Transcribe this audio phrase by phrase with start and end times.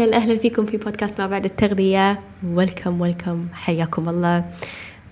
[0.00, 2.20] أهلا أهلا فيكم في بودكاست ما بعد التغذية.
[2.44, 4.50] ويلكم ويلكم حياكم الله.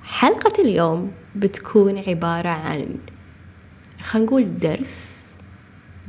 [0.03, 2.99] حلقة اليوم بتكون عبارة عن
[4.01, 5.29] خلينا نقول درس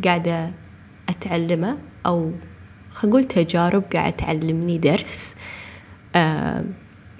[0.05, 0.51] قاعدة
[1.09, 2.31] أتعلمه أو
[2.91, 5.35] خلينا نقول تجارب قاعدة تعلمني درس.
[6.15, 6.65] آه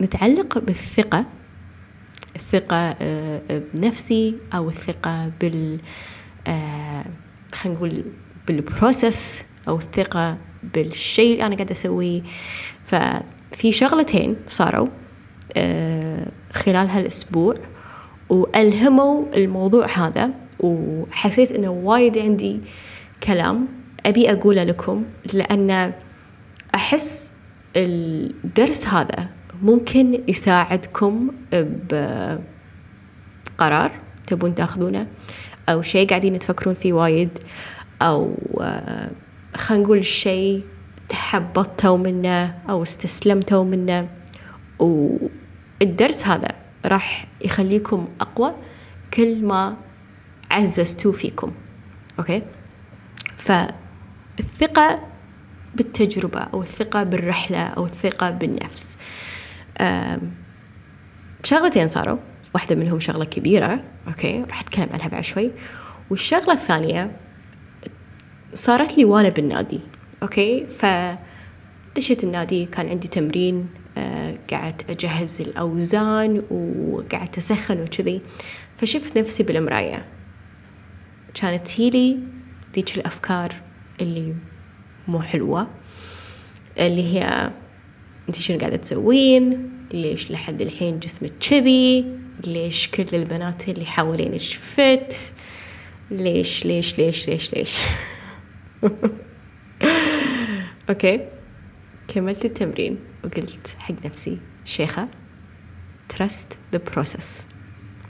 [0.01, 1.25] متعلق بالثقة
[2.35, 5.79] الثقة آه بنفسي أو الثقة بال
[6.47, 7.05] آه
[7.53, 8.03] خلينا نقول
[8.47, 12.21] بالبروسس أو الثقة بالشيء اللي أنا قاعدة أسويه.
[12.85, 14.87] ففي شغلتين صاروا
[15.57, 17.53] آه خلال هالأسبوع
[18.29, 22.59] وألهموا الموضوع هذا وحسيت إنه وايد عندي
[23.23, 23.67] كلام
[24.05, 25.93] أبي أقوله لكم لأن
[26.75, 27.31] أحس
[27.75, 29.29] الدرس هذا
[29.61, 31.31] ممكن يساعدكم
[33.59, 33.91] بقرار
[34.27, 35.07] تبون تاخذونه
[35.69, 37.39] أو شيء قاعدين تفكرون فيه وايد
[38.01, 38.35] أو
[39.55, 40.63] خلينا نقول شيء
[41.09, 44.09] تحبطتوا منه أو استسلمتوا منه.
[44.79, 46.55] والدرس هذا
[46.85, 48.53] راح يخليكم أقوى
[49.13, 49.77] كل ما
[50.51, 51.51] عززتوا فيكم.
[52.19, 52.41] أوكي؟
[53.37, 54.99] فالثقة
[55.75, 58.97] بالتجربة أو الثقة بالرحلة أو الثقة بالنفس.
[61.43, 62.17] شغلتين صاروا.
[62.53, 63.83] واحدة منهم شغلة كبيرة.
[64.07, 65.51] okay؟ راح أتكلم عنها بعد شوي.
[66.09, 67.11] والشغلة الثانية
[68.53, 69.79] صارت لي وأنا بالنادي
[70.23, 78.21] okay؟ فدشيت النادي كان عندي تمرين آه قعدت أجهز الأوزان وقعدت أسخن وكذي.
[78.77, 80.05] فشفت نفسي بالمراية.
[81.33, 82.17] كانت هيلي
[82.75, 83.55] ذيك الأفكار
[84.01, 84.35] اللي
[85.07, 85.67] مو حلوة
[86.79, 87.51] اللي هي
[88.29, 92.05] أنت شنو قاعدة تسوين؟ ليش لحد الحين جسمك كذي؟
[92.47, 95.33] ليش كل البنات اللي حوالينك fit؟
[96.11, 97.77] ليش ليش ليش ليش ليش؟
[100.89, 101.27] okay
[102.07, 102.99] كملت التمرين.
[103.23, 105.07] وقلت حق نفسي شيخة
[106.13, 107.25] trust the process.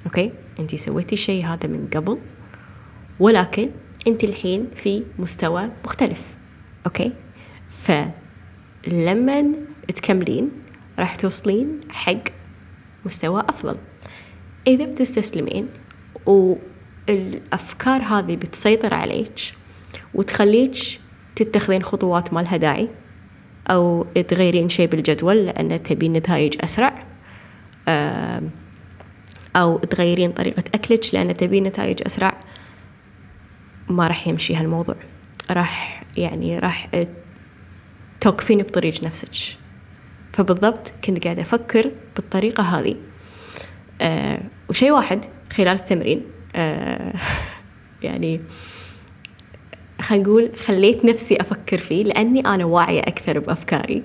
[0.06, 2.20] okay انتي سويتي الشيء هذا من قبل
[3.20, 3.72] ولكن
[4.08, 6.38] انت الحين في مستوى مختلف.
[6.86, 7.14] أوكي
[7.70, 9.54] فلما
[9.96, 10.52] تكملين
[11.00, 12.24] راح توصلين حق
[13.06, 13.78] مستوى أفضل.
[14.68, 15.68] إذا بتستسلمين
[16.26, 19.59] والأفكار هذه بتسيطر عليك
[20.14, 20.76] وتخليك
[21.36, 22.90] تتخذين خطوات ما لها داعي
[23.70, 27.06] أو تغيرين شيء بالجدول لأن تبين نتائج أسرع.
[29.56, 32.40] أو تغيرين طريقة أكلك لأن تبين نتائج أسرع.
[33.90, 34.96] ما راح يمشي هالموضوع.
[35.52, 36.90] راح يعني راح
[38.22, 39.58] توقفين بطريق نفسك.
[40.34, 42.96] فبالضبط كنت قاعدة أفكر بالطريقة هذه.
[44.02, 47.14] آه وشيء واحد خلال التمرين آه
[48.04, 48.42] يعني
[50.10, 54.04] خلينا نقول خليت نفسي أفكر فيه لأني أنا واعية أكثر بأفكاري.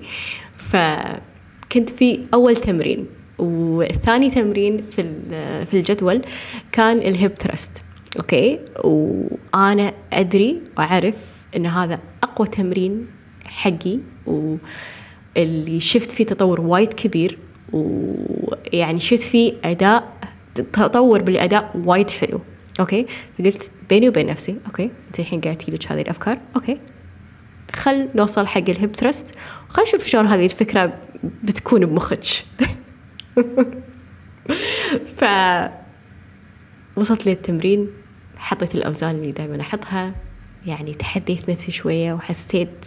[0.57, 3.05] فكنت في أول تمرين
[3.39, 5.03] وثاني تمرين في
[5.65, 6.21] في الجدول
[6.71, 7.83] كان ال hip thrust.
[8.17, 11.15] okay؟ وأنا أدري وأعرف
[11.55, 13.07] إن هذا أقوى تمرين
[13.45, 17.39] حقي واللي شفت فيه تطور وايد كبير
[17.73, 20.13] ويعني شفت فيه أداء
[20.55, 22.41] تطور بالأداء وايد حلو.
[22.79, 23.05] okay.
[23.39, 24.91] فقلت بيني وبين نفسي okay.
[25.07, 26.39] أنت الحين قاعد لك هذه الأفكار.
[26.55, 26.79] okay.
[27.73, 29.35] خل نوصل حق الهيب ثرست
[29.69, 32.23] خل نشوف شلون هذه الفكرة بتكون بمخك.
[35.17, 35.25] ف
[36.95, 37.89] وصلت للتمرين.
[38.37, 40.15] حطيت الأوزان اللي دائما أحطها.
[40.65, 42.85] يعني تحديت نفسي شوية وحسيت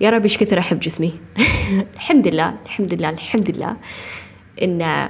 [0.00, 1.20] يا رب إيش كثر أحب جسمي.
[1.94, 3.76] الحمد لله الحمد لله الحمد لله
[4.62, 5.08] إن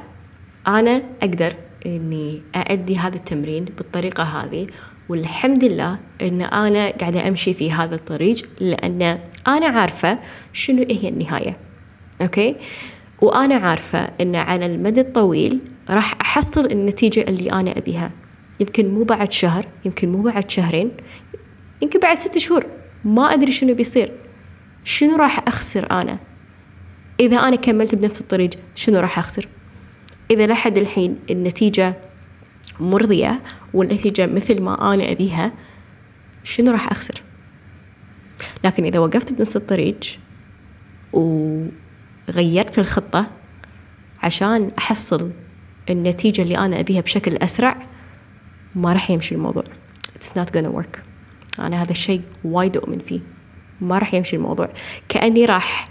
[0.66, 1.54] أنا أقدر
[1.86, 4.66] إني أأدي هذا التمرين بالطريقة هذه
[5.08, 9.18] والحمد لله إن أنا قاعدة أمشي في هذا الطريق لأن
[9.48, 10.18] أنا عارفة
[10.52, 11.56] شنو هي النهاية
[12.22, 12.56] أوكي؟
[13.22, 18.10] وأنا عارفة إن على المدى الطويل راح أحصل النتيجة اللي أنا أبيها.
[18.60, 20.90] يمكن مو بعد شهر يمكن مو بعد شهرين
[21.82, 22.66] يمكن بعد ست شهور
[23.04, 24.12] ما أدري شنو بيصير.
[24.84, 26.18] شنو راح أخسر أنا؟
[27.20, 29.48] إذا أنا كملت بنفس الطريق شنو راح أخسر؟
[30.30, 31.96] إذا لحد الحين النتيجة
[32.80, 33.42] مرضية
[33.74, 35.52] والنتيجة مثل ما أنا أبيها
[36.44, 37.22] شنو راح أخسر؟
[38.64, 39.98] لكن إذا وقفت بنص الطريق
[41.12, 43.30] وغيرت الخطة
[44.22, 45.30] عشان أحصل
[45.90, 47.86] النتيجة اللي أنا أبيها بشكل أسرع
[48.74, 49.64] ما راح يمشي الموضوع.
[50.18, 51.00] It's not gonna work.
[51.58, 53.20] أنا هذا الشيء وايد أؤمن فيه.
[53.80, 54.68] ما راح يمشي الموضوع.
[55.08, 55.84] كأني راح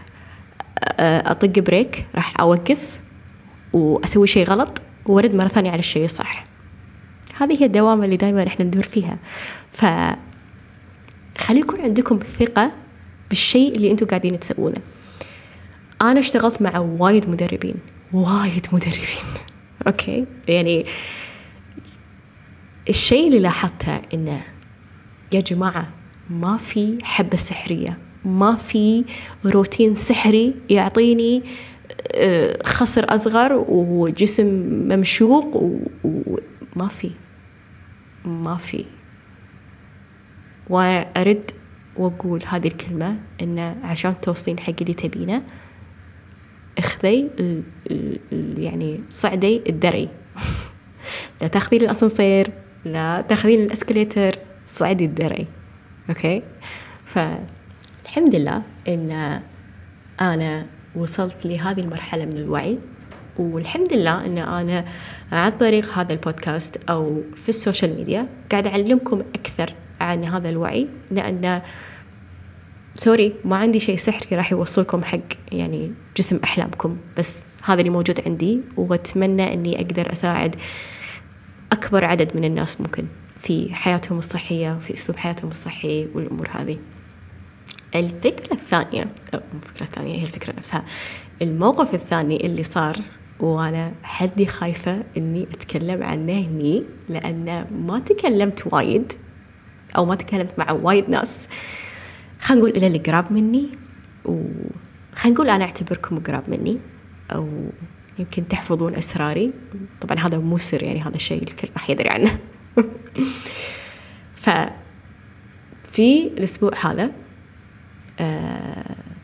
[0.99, 3.02] أطق break راح أوقف
[3.73, 6.43] وأسوي شيء غلط وأرد مرة ثانية على الشيء الصح.
[7.37, 9.17] هذه هي الدوامة اللي دائما إحنا ندور فيها.
[9.71, 9.85] ف
[11.37, 12.71] خلي يكون عندكم ثقة
[13.29, 14.81] بالشيء اللي أنتم قاعدين تسوونه.
[16.01, 17.75] أنا اشتغلت مع وايد مدربين
[18.13, 19.33] وايد مدربين.
[19.87, 20.85] okay؟ يعني
[22.89, 24.41] الشيء اللي لاحظته إنه
[25.31, 25.89] يا جماعة
[26.29, 29.05] ما في حبة سحرية ما في
[29.45, 31.43] روتين سحري يعطيني
[32.65, 34.45] خصر أصغر وجسم
[34.89, 35.55] ممشوق
[36.03, 37.11] وما في.
[38.25, 38.85] ما في.
[40.69, 41.51] وارد
[41.95, 45.43] وأقول هذه الكلمة انه عشان توصلين حق اللي تبينه
[46.77, 47.29] اخذي
[48.57, 50.09] يعني صعدي الدري
[51.41, 52.49] لا تاخذين الأسانسير
[52.85, 54.35] لا تاخذين ال escalator
[54.67, 55.47] صعدي الدري
[56.09, 56.41] okay؟
[57.05, 59.41] فالحمد لله إن
[60.21, 62.79] أنا وصلت لهذه المرحلة من الوعي.
[63.39, 64.85] والحمد لله إن أنا
[65.31, 70.87] عن طريق هذا البودكاست أو في ال social media قاعد أعلمكم أكثر عن هذا الوعي
[71.11, 71.61] لأن
[72.95, 75.19] sorry ما عندي شيء سحري راح يوصلكم حق
[75.51, 80.55] يعني جسم أحلامكم بس هذا اللي موجود عندي وأتمنى أني أقدر أساعد
[81.71, 83.05] أكبر عدد من الناس ممكن
[83.37, 86.77] في حياتهم الصحية وفي أسلوب حياتهم الصحي والأمور هذه.
[87.95, 90.85] الفكرة الثانية أو الفكرة الثانية هي الفكرة نفسها.
[91.41, 92.97] الموقف الثاني اللي صار
[93.39, 99.13] وأنا حدي خايفة إني أتكلم عنه هني لأن ما تكلمت وايد
[99.97, 101.47] أو ما تكلمت مع وايد ناس.
[102.39, 103.69] خلينا نقول إلى القراب مني
[104.25, 106.79] وخلينا نقول أنا أعتبركم قراب مني
[107.31, 107.69] أو
[108.19, 109.53] يمكن تحفظون أسراري.
[110.01, 112.39] طبعا هذا مو سر يعني هذا الشيء الكل راح يدري عنه.
[114.43, 114.67] ففي
[116.27, 117.11] الأسبوع هذا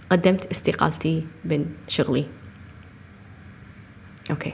[0.10, 2.26] قدمت استقالتي من شغلي.
[4.32, 4.54] أوكي.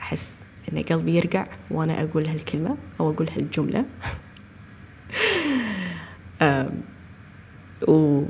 [0.00, 3.84] أحس إن قلبي يرقع وأنا أقول هالكلمة أو أقول هالجملة.
[7.88, 8.24] و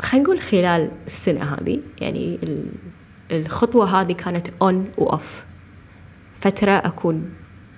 [0.00, 2.38] خلينا نقول خلال السنة هذه يعني
[3.30, 5.44] الخطوة هذه كانت on و off
[6.40, 7.30] فترة أكون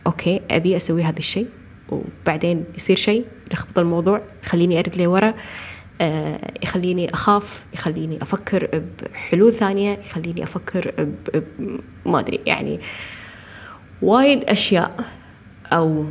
[0.07, 1.49] okay أبي أسوي هذا الشيء
[1.89, 5.29] وبعدين يصير شيء يخبط الموضوع يخليني أرد لورا.
[5.29, 5.35] آه
[6.63, 11.43] يخليني أخاف يخليني أفكر بحلول ثانية يخليني أفكر ب...
[12.07, 12.81] ما أدري يعني
[14.03, 15.05] وايد أشياء.
[15.73, 16.07] أو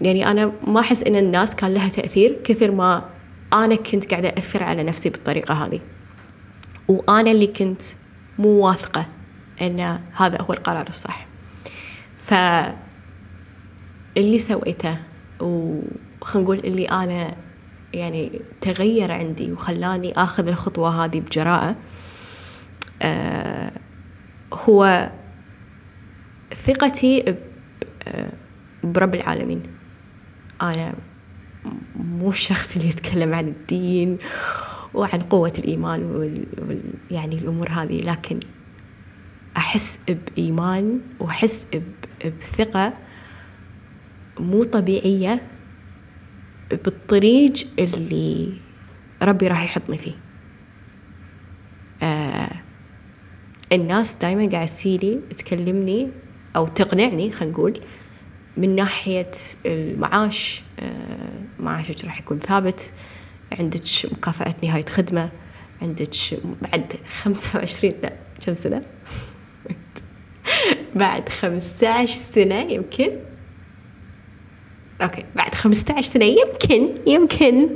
[0.00, 3.08] يعني أنا ما أحس إن الناس كان لها تأثير كثر ما
[3.52, 5.80] أنا كنت قاعدة أثر على نفسي بالطريقة هذه.
[6.88, 7.82] وأنا اللي كنت
[8.38, 9.06] مو واثقة
[9.62, 11.26] أن هذا هو القرار الصح.
[12.16, 12.34] ف
[14.16, 14.98] اللي سويته
[15.40, 17.36] وخلينا نقول اللي أنا
[17.96, 21.76] يعني تغير عندي وخلاني آخذ الخطوة هذه بجراءة
[23.02, 23.72] آه
[24.52, 25.10] هو
[26.54, 27.24] ثقتي
[28.08, 28.32] آه،
[28.84, 29.62] برب العالمين
[30.62, 30.94] أنا
[31.96, 34.18] مو الشخص اللي يتكلم عن الدين
[34.94, 36.46] وعن قوة الإيمان وال...
[37.10, 38.40] يعني الأمور هذه لكن
[39.56, 41.66] أحس بإيمان وأحس.
[42.24, 42.92] بثقة
[44.40, 45.42] مو طبيعية
[46.70, 48.58] بالطريق اللي
[49.22, 50.14] ربي راح يحطني فيه.
[52.02, 52.50] آه
[53.72, 56.10] الناس دايما قاعد تسيلي تكلمني
[56.56, 57.80] أو تقنعني خلينا نقول
[58.56, 59.30] من ناحية
[59.66, 60.62] المعاش.
[60.80, 62.92] آه، معاشك راح يكون ثابت.
[63.58, 63.80] عندك
[64.12, 65.30] مكافأة نهاية خدمة.
[65.82, 66.10] عندك
[66.62, 68.12] بعد خمسة وعشرين لا
[68.46, 68.80] كم سنة؟
[70.94, 73.10] بعد خمسة عشر سنة يمكن.
[75.02, 77.68] أوكي بعد خمسة عشر سنة يمكن يمكن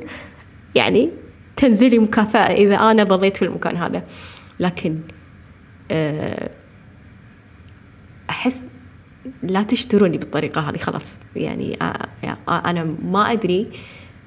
[0.75, 1.11] يعني
[1.57, 4.03] تنزلي مكافأة إذا أنا ظليت في المكان هذا.
[4.61, 5.01] لكن
[5.91, 6.51] آه،
[8.31, 8.69] أحس
[9.43, 11.21] لا تشتروني بالطريقة هذه خلاص.
[11.37, 11.77] يعني
[12.49, 13.71] أنا ما أدري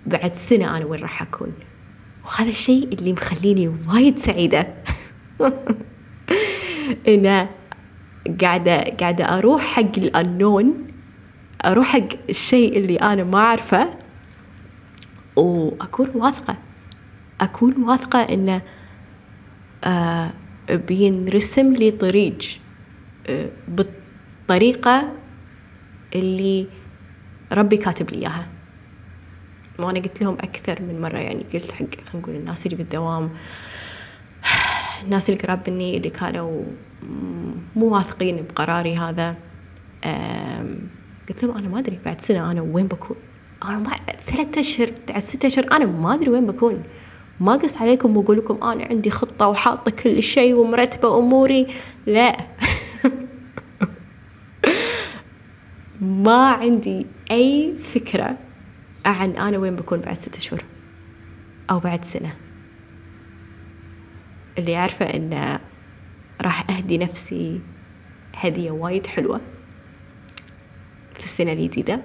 [0.06, 1.54] بعد سنة أنا وين راح أكون.
[2.26, 4.74] وهذا الشيء اللي مخليني وايد سعيدة.
[7.08, 7.50] إنه
[8.42, 10.88] قاعدة قاعدة أروح حق الأنون
[11.66, 13.94] أروح حق الشيء اللي أنا ما أعرفه
[15.36, 16.58] وأكون واثقة.
[17.42, 18.62] أكون واثقة إنه
[19.84, 20.32] آه
[20.70, 22.38] بينرسم لي طريق
[23.28, 25.14] آه الطريقة
[26.16, 26.68] اللي
[27.52, 28.48] ربي كاتب لي إياها.
[29.80, 33.32] وأنا قلت لهم أكثر من مرة يعني قلت حق خلينا نقول الناس اللي بالدوام
[35.04, 36.64] الناس اللي قراب مني اللي كانوا
[37.76, 39.36] مو واثقين بقراري هذا
[41.30, 43.18] قلت لهم أنا ما أدري بعد سنة أنا وين بكون؟
[43.64, 46.84] أنا بعد ثلاثة أشهر بعد ستة أشهر أنا ما أدري وين بكون.
[47.40, 51.68] ما قص عليكم وأقول لكم أنا عندي خطة وحاطة كل شيء ومرتبة أموري
[52.06, 52.38] لا.
[56.02, 58.38] ما عندي أي فكرة
[59.06, 60.64] عن أنا وين بكون بعد ستة شهور
[61.70, 62.36] أو بعد سنة.
[64.58, 65.60] اللي عارفة إن
[66.42, 67.62] راح أهدي نفسي
[68.36, 69.42] هدية وايد حلوة.
[71.24, 72.02] في السنة الجديدة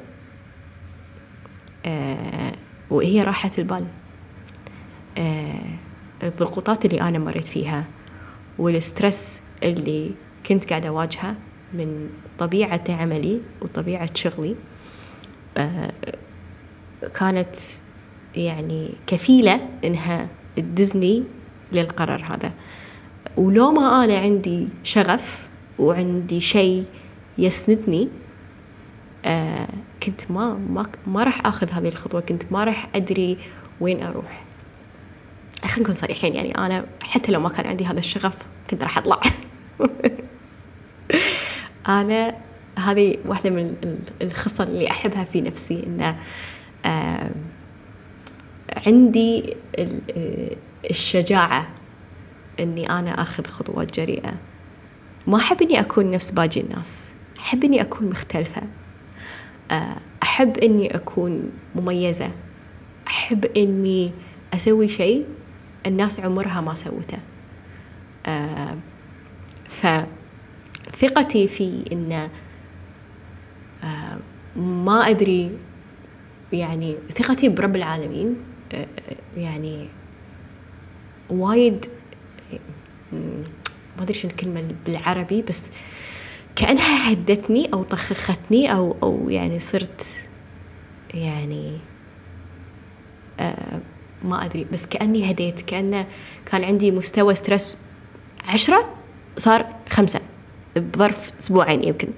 [1.87, 2.53] آه
[2.91, 3.87] وهي راحة البال.
[5.19, 5.79] آه
[6.23, 7.85] الضغوطات اللي أنا مريت فيها
[8.59, 10.11] والسترس اللي
[10.47, 11.37] كنت قاعدة أواجهه
[11.73, 14.57] من طبيعة عملي وطبيعة شغلي
[15.57, 15.93] آه
[17.19, 17.57] كانت
[18.37, 21.25] يعني كفيلة إنها تدزني
[21.73, 22.53] للقرار هذا.
[23.37, 25.49] ولو ما أنا عندي شغف
[25.79, 26.85] وعندي شيء
[27.39, 28.09] يسندني
[29.25, 29.69] آه
[30.03, 33.39] كنت ما ما ما راح آخذ هذه الخطوة كنت ما راح أدري
[33.81, 34.45] وين أروح.
[35.65, 38.39] خلينا نكون صريحين يعني أنا حتى لو ما كان عندي هذا الشغف
[38.71, 39.21] كنت راح أطلع.
[41.89, 42.35] أنا
[42.79, 43.75] هذه واحدة من
[44.23, 46.19] الخصال اللي أحبها في نفسي انه
[46.85, 47.31] آه
[48.87, 49.57] عندي
[50.91, 51.69] الشجاعة
[52.61, 54.35] إني أنا آخذ خطوات جريئة.
[55.27, 58.63] ما أحب إني أكون نفس باقي الناس أحب إني أكون مختلفة.
[58.63, 58.88] آه،
[60.23, 62.31] أحب إني أكون مميزة.
[63.07, 64.13] أحب إني
[64.55, 65.27] أسوي شيء
[65.87, 67.19] الناس عمرها ما سوته.
[68.27, 68.77] آه،
[69.69, 72.29] فثقتي في إن
[73.85, 74.19] آه،
[74.57, 75.53] ما أدري
[76.53, 78.37] يعني ثقتي برب العالمين
[79.37, 79.89] يعني
[81.31, 81.87] وايد
[83.97, 85.71] ما أدري شو الكلمة بالعربي بس
[86.59, 90.07] كأنها هدتني أو طخختني أو أو يعني صرت
[91.15, 91.79] يعني
[93.41, 93.81] آه
[94.25, 96.07] ما أدري بس كأني هديت كأنه
[96.47, 97.79] كان عندي مستوى ستريس
[98.45, 98.95] عشرة
[99.37, 100.21] صار خمسة
[100.77, 102.09] بظرف أسبوعين يمكن.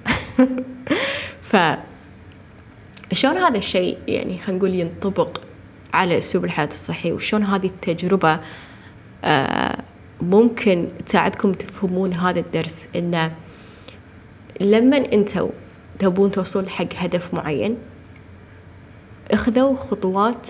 [1.51, 1.57] ف
[3.13, 5.41] شلون هذا الشيء يعني خلينا نقول ينطبق
[5.93, 8.39] على أسلوب الحياة الصحي وشلون هذه التجربة
[9.23, 9.77] آه
[10.21, 13.31] ممكن تساعدكم تفهمون هذا الدرس؟ إنه
[14.61, 15.49] لما أنتوا
[15.99, 17.77] تبون توصلون حق هدف معين
[19.31, 20.49] اخذوا خطوات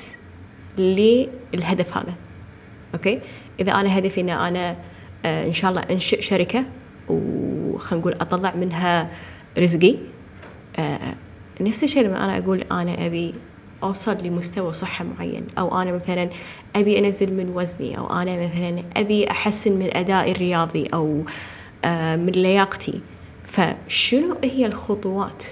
[0.77, 2.13] للهدف هذا.
[2.93, 3.19] أوكي؟
[3.59, 4.75] إذا أنا هدفي إن أنا
[5.25, 6.65] آه إن شاء الله أنشئ شركة
[7.09, 9.11] وخلينا نقول أطلع منها
[9.59, 9.95] رزقي.
[10.79, 11.15] آه
[11.61, 13.33] نفس الشيء لما أنا أقول أنا أبي
[13.83, 16.29] أوصل لمستوى صحة معين أو أنا مثلا
[16.75, 21.23] أبي أنزل من وزني أو أنا مثلا أبي أحسن من أدائي الرياضي أو
[21.85, 23.01] آه من لياقتي.
[23.51, 25.45] فشنو هي الخطوات؟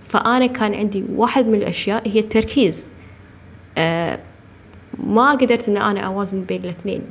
[0.00, 2.90] فأنا كان عندي واحد من الأشياء هي التركيز.
[3.78, 4.20] أه
[4.98, 7.02] ما قدرت أن أنا أوازن بين الاثنين.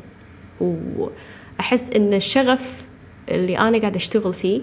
[0.59, 2.87] وأحس أن الشغف
[3.29, 4.61] اللي أنا قاعدة أشتغل فيه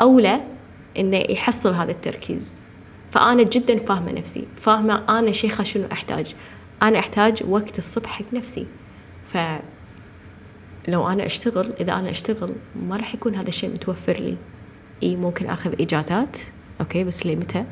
[0.00, 0.40] أولى
[0.98, 2.62] أنه يحصل هذا التركيز.
[3.10, 4.46] فأنا جدا فاهمة نفسي.
[4.56, 6.34] فاهمة أنا شيخة شنو أحتاج.
[6.82, 8.66] أنا أحتاج وقت الصبح حق نفسي.
[9.24, 9.38] ف
[10.88, 12.54] لو أنا أشتغل إذا أنا أشتغل
[12.88, 14.36] ما راح يكون هذا الشيء متوفر لي.
[15.04, 16.38] إي ممكن أخذ إجازات
[16.80, 17.64] okay بس لمتى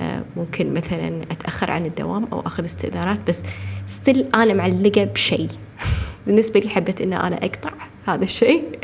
[0.00, 3.42] آه ممكن مثلا أتأخر عن الدوام أو أخذ استئذانات بس
[3.86, 5.48] still أنا معلقة بشيء.
[6.26, 7.70] بالنسبة لي حبيت إن أنا أقطع
[8.06, 8.78] هذا الشيء.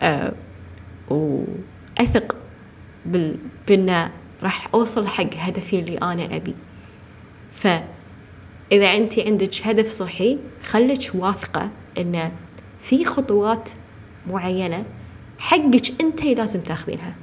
[0.00, 0.32] آه
[1.08, 2.36] وأثق
[3.06, 3.38] بال...
[3.68, 4.10] بأن
[4.42, 6.54] راح أوصل حق هدفي اللي أنا أبي.
[7.50, 12.32] فإذا أنت عندك هدف صحي خليك واثقة أن
[12.78, 13.70] في خطوات
[14.26, 14.84] معينة
[15.42, 17.14] حقك أنت لازم تاخذينها.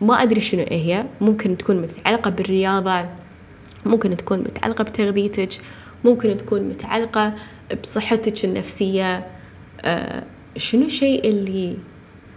[0.00, 1.06] ما أدري شنو هي.
[1.20, 3.06] ممكن تكون متعلقة بالرياضة
[3.86, 5.48] ممكن تكون متعلقة بتغذيتك
[6.04, 7.34] ممكن تكون متعلقة
[7.82, 9.26] بصحتك النفسية.
[9.84, 10.22] آه
[10.56, 11.76] شنو الشيء اللي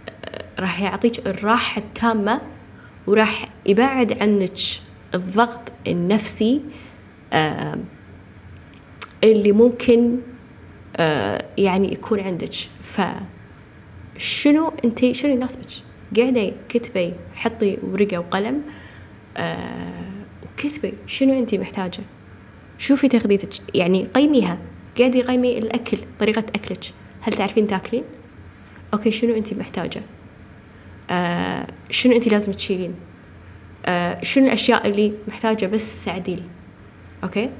[0.08, 2.40] آه راح يعطيك الراحة التامة
[3.06, 4.58] وراح يبعد عنك
[5.14, 6.60] الضغط النفسي
[7.32, 7.78] آه
[9.24, 10.18] اللي ممكن
[10.96, 12.54] آه يعني يكون عندك.
[12.82, 13.00] ف
[14.20, 15.70] شنو انت شنو يناسبك
[16.16, 18.62] قاعدة كتبي حطي ورقة وقلم
[19.36, 22.02] آه وكتبي شنو انت محتاجة.
[22.78, 24.58] شوفي تغذيتك يعني قيميها.
[24.98, 26.84] قاعدة قيمي الأكل طريقة أكلك.
[27.20, 28.04] هل تعرفين تاكلين؟
[28.94, 30.02] أوكي شنو أنت محتاجة؟
[31.10, 32.94] آه شنو أنت لازم تشيلين؟
[33.86, 36.42] آه شنو الأشياء اللي محتاجة بس تعديل
[37.24, 37.50] okay؟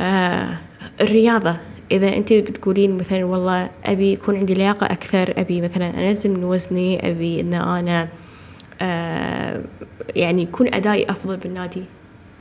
[0.00, 0.58] آه
[1.00, 1.56] الرياضة.
[1.92, 7.10] إذا أنت بتقولين مثلا والله أبي يكون عندي لياقة أكثر أبي مثلا أنزل من وزني
[7.10, 8.08] أبي أن أنا
[8.80, 9.64] آه
[10.16, 11.84] يعني يكون أدائي أفضل بالنادي.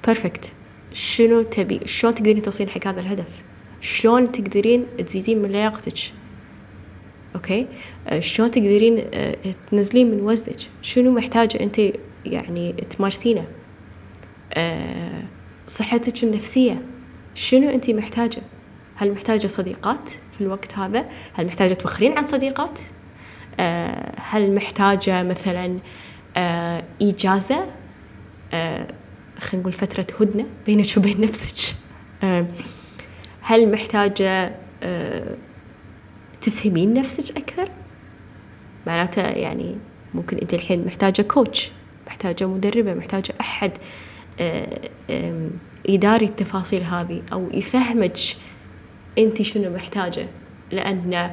[0.05, 0.53] perfect
[0.91, 3.43] شنو تبي؟ شلون تقدرين توصلين حق هذا الهدف؟
[3.81, 5.97] شلون تقدرين تزيدين من لياقتك؟
[7.35, 7.67] okay؟
[8.07, 9.35] آه شلون تقدرين آه
[9.71, 11.81] تنزلين من وزنك؟ شنو محتاجة أنت
[12.25, 13.45] يعني تمارسينه؟
[14.53, 15.23] آه
[15.67, 16.81] صحتك النفسية.
[17.35, 18.41] شنو أنت محتاجة؟
[18.97, 22.79] هل محتاجة صديقات في الوقت هذا؟ هل محتاجة توخرين عن صديقات؟
[23.59, 25.79] آه، هل محتاجة مثلا
[26.37, 27.67] آه، إجازة؟
[28.53, 28.87] آه،
[29.39, 31.75] خلينا نقول فترة هدنة بينك وبين نفسك.
[33.41, 34.55] هل محتاجة
[36.41, 37.69] تفهمين نفسك أكثر؟
[38.87, 39.77] معناته يعني
[40.13, 41.71] ممكن أنت الحين محتاجة كوتش
[42.07, 43.71] محتاجة مدربة محتاجة أحد
[45.89, 48.17] يداري التفاصيل هذه أو يفهمك
[49.17, 50.27] أنت شنو محتاجة؟
[50.71, 51.31] لأن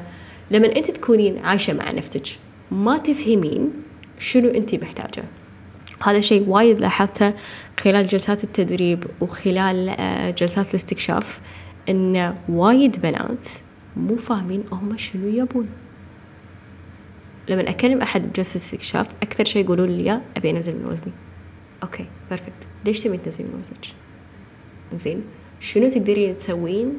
[0.50, 2.26] لما أنت تكونين عايشة مع نفسك
[2.70, 3.72] ما تفهمين
[4.18, 5.24] شنو أنت محتاجة.
[6.02, 7.34] هذا شيء وايد لاحظته
[7.80, 11.40] خلال جلسات التدريب وخلال آه، جلسات الاستكشاف
[11.88, 13.46] إن وايد بنات
[13.96, 15.68] مو فاهمين هم شنو يبون.
[17.48, 21.12] لما أكلم أحد بجلسة استكشاف أكثر شيء يقولون لي أبي أنزل من وزني.
[21.82, 22.52] أوكي perfect
[22.84, 23.86] ليش تبين تنزلين من وزنك؟
[24.94, 25.24] زين
[25.60, 26.98] شنو تقدرين تسوين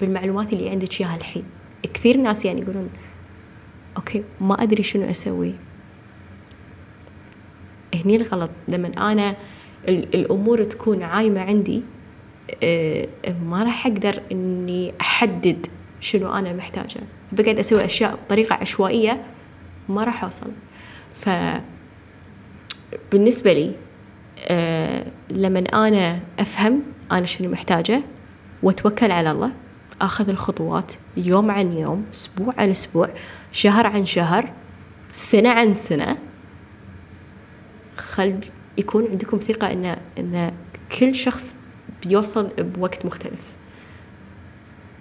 [0.00, 1.44] بالمعلومات اللي عندك اياها الحين.
[1.82, 2.90] كثير ناس يعني يقولون
[3.96, 5.54] أوكي ما أدري شنو أسوي.
[7.94, 8.50] هني الغلط.
[8.68, 9.36] لما أنا
[9.88, 11.82] الأمور تكون عايمة عندي
[12.62, 13.06] آه،
[13.44, 15.66] ما راح أقدر إني أحدد
[16.00, 17.00] شنو أنا محتاجة.
[17.32, 19.24] بقعد أسوي أشياء بطريقة عشوائية
[19.88, 20.50] ما راح أوصل.
[21.10, 21.28] ف
[23.12, 23.72] بالنسبة لي
[24.48, 26.82] أه لما أنا أفهم
[27.12, 28.02] أنا شنو محتاجة
[28.62, 29.50] وأتوكل على الله
[30.00, 33.08] أخذ الخطوات يوم عن يوم أسبوع عن أسبوع
[33.52, 34.52] شهر عن شهر
[35.12, 36.18] سنة عن سنة.
[37.96, 38.40] خل
[38.78, 40.52] يكون عندكم ثقة ان إن
[40.98, 41.56] كل شخص
[42.06, 43.52] بيوصل بوقت مختلف.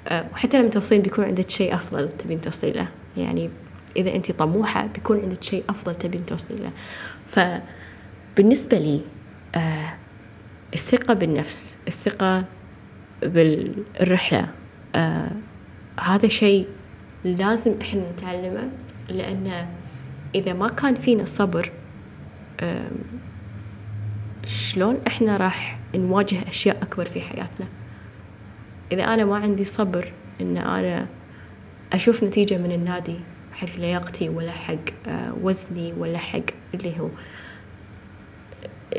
[0.07, 2.87] أه، وحتى لما توصلين بيكون عندك شيء أفضل تبين توصلي له.
[3.17, 3.49] يعني
[3.97, 6.71] إذا انت طموحة بيكون عندك شيء أفضل تبين توصلي له.
[7.27, 9.01] فبالنسبة لي
[9.55, 9.93] آه
[10.73, 12.45] الثقة بالنفس الثقة
[13.23, 14.49] بالرحلة
[14.95, 15.31] آه
[15.99, 16.67] هذا شيء
[17.23, 18.69] لازم إحنا نتعلمه
[19.09, 19.67] لأن
[20.35, 21.71] إذا ما كان فينا صبر
[22.59, 22.91] آه
[24.45, 27.67] شلون إحنا راح نواجه أشياء أكبر في حياتنا؟
[28.91, 31.07] إذا أنا ما عندي صبر إن أنا
[31.93, 33.19] أشوف نتيجة من النادي
[33.53, 36.39] حق لياقتي ولا حق آه، وزني ولا حق
[36.73, 37.09] اللي هو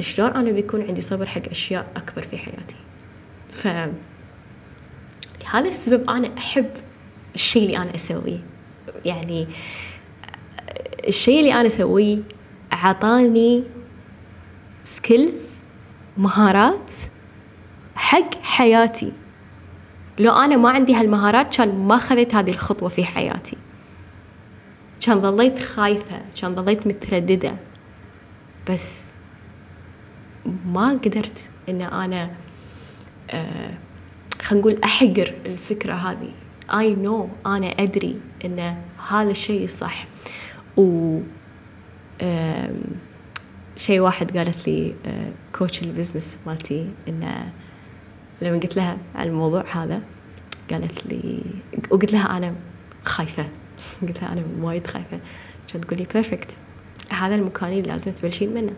[0.01, 2.77] شلون أنا بيكون عندي صبر حق أشياء أكبر في حياتي؟
[3.51, 3.69] ف
[5.45, 6.71] لهذا السبب أنا أحب
[7.35, 8.45] الشيء اللي أنا أسويه.
[9.05, 9.49] يعني
[11.09, 12.19] الشيء اللي أنا أسويه
[12.73, 13.65] عطاني
[14.85, 15.51] سكيلز
[16.17, 16.93] مهارات
[17.95, 19.13] حق حياتي.
[20.19, 23.57] لو أنا ما عندي هالمهارات كان ما خذيت هذه الخطوة في حياتي.
[25.01, 27.57] كان ظليت خايفة كان ظليت مترددة.
[28.71, 29.13] بس
[30.67, 32.31] ما قدرت إن أنا
[33.31, 33.75] آه
[34.43, 36.33] خلينا نقول أحقر الفكرة هذه.
[36.79, 38.77] I know أنا أدري إن
[39.09, 40.05] هذا الشيء صح.
[40.77, 41.19] و
[43.77, 44.95] شيء واحد قالت لي
[45.55, 47.53] coach آه، ال business مالتي انه
[48.43, 50.03] لما قلت لها عن الموضوع هذا
[50.71, 51.43] قالت لي
[51.91, 52.55] وقلت لها أنا
[53.05, 53.49] خايفة.
[54.03, 55.21] قلت لها أنا وايد خايفة.
[55.73, 56.57] كانت تقول لي بيرفكت
[57.11, 58.73] هذا المكان اللي لازم تبلشين منه.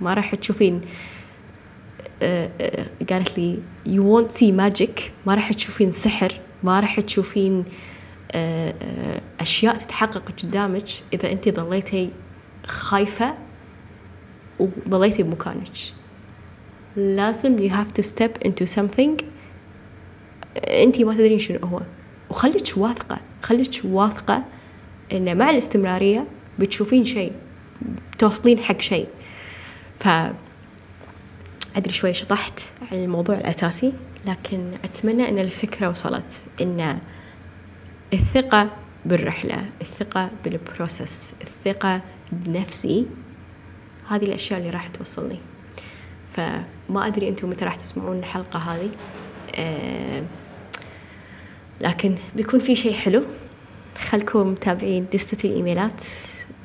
[0.00, 0.80] ما راح تشوفين
[3.10, 5.00] قالت لي you won't see magic.
[5.26, 6.40] ما راح تشوفين سحر.
[6.62, 7.64] ما راح تشوفين
[8.32, 8.74] آه،
[9.40, 12.10] أشياء تتحقق قدامك إذا أنت ظليتي
[12.66, 13.34] خايفة
[14.58, 15.68] وظليتي بمكانك
[16.96, 19.24] لازم you have to step into something.
[20.68, 21.80] أنت ما تدرين شنو هو.
[22.30, 23.20] وخليك واثقة.
[23.42, 24.44] خليك واثقة
[25.12, 26.26] إن مع الاستمرارية
[26.58, 27.32] بتشوفين شيء.
[28.18, 29.06] توصلين حق شيء.
[29.98, 30.08] ف
[31.76, 32.60] أدري شوي شطحت
[32.92, 33.92] عن الموضوع الأساسي
[34.26, 36.98] لكن أتمنى أن الفكرة وصلت إن
[38.12, 38.70] الثقة
[39.04, 42.00] بالرحلة الثقة بالبروسس الثقة
[42.32, 43.06] بنفسي
[44.08, 45.38] هذه الأشياء اللي راح توصلني.
[46.32, 48.90] فما أدري أنتم متى راح تسمعون الحلقة هذه
[49.54, 50.22] أه
[51.80, 53.24] لكن بيكون في شيء حلو.
[54.08, 56.04] خلكم متابعين ل list الإيميلات.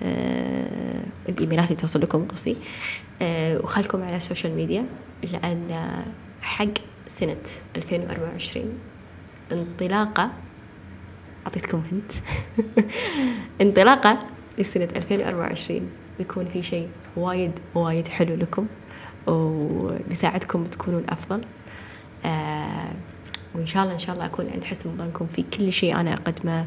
[0.03, 2.57] آه الإيميلات اللي توصل لكم قصدي.
[3.21, 4.85] آه وخلكم على ال social media
[5.31, 6.03] لأن
[6.41, 6.73] حق
[7.07, 7.37] سنة
[7.75, 8.65] 2024
[9.51, 10.31] انطلاقة
[11.45, 12.11] أعطيتكم hint.
[13.61, 14.19] انطلاقة
[14.57, 18.67] لسنة 2024 بيكون في شيء وايد وايد حلو لكم
[19.27, 21.41] وبيساعدكم تكونون أفضل.
[22.25, 22.93] آه
[23.55, 26.65] وإن شاء الله إن شاء الله أكون عند حسن ظنكم في كل شيء أنا أقدمه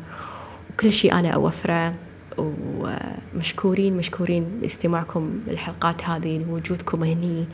[0.71, 1.93] وكل شيء أنا أوفره.
[2.39, 7.47] ومشكورين مشكورين لاستماعكم للحلقات هذه لوجودكم هني.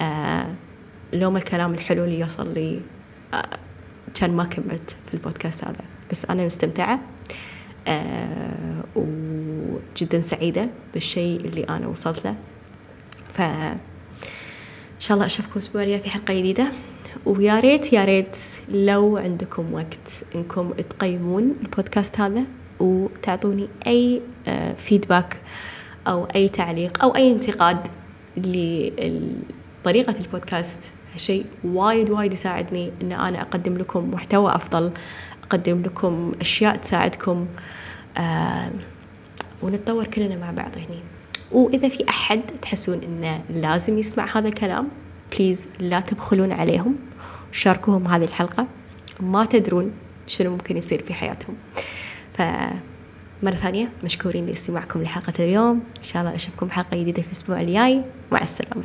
[0.00, 0.54] آه
[1.12, 2.80] لوم الكلام الحلو اللي يوصل لي
[3.34, 3.58] آه
[4.14, 5.84] كان ما كملت في البودكاست هذا.
[6.10, 7.00] بس أنا مستمتعة
[7.88, 12.34] آه وجدا سعيدة بالشيء اللي أنا وصلت له.
[13.28, 16.72] ف إن شاء الله أشوفكم الأسبوع الجاي في حلقة جديدة.
[17.26, 18.36] ويا ريت يا ريت
[18.68, 22.44] لو عندكم وقت إنكم تقيمون البودكاست هذا.
[22.82, 24.22] وتعطوني أي
[24.78, 25.40] feedback
[26.06, 27.88] آه، أو أي تعليق أو أي انتقاد
[28.36, 30.94] لطريقة البودكاست.
[31.12, 34.92] هالشيء وايد وايد يساعدني إن أنا أقدم لكم محتوى أفضل
[35.44, 37.46] أقدم لكم أشياء تساعدكم
[38.18, 38.70] آه
[39.62, 41.00] ونتطور كلنا مع بعض هني.
[41.52, 44.88] وإذا في أحد تحسون إنه لازم يسمع هذا الكلام
[45.36, 46.96] بليز لا تبخلون عليهم.
[47.52, 48.66] شاركوهم هذه الحلقة.
[49.20, 49.92] ما تدرون
[50.26, 51.56] شنو ممكن يصير في حياتهم.
[52.34, 55.82] فمرة ثانية مشكورين لإستماعكم لحلقة اليوم.
[55.96, 58.02] إن شاء الله أشوفكم حلقة جديدة في الأسبوع الجاي.
[58.32, 58.84] مع السلامة.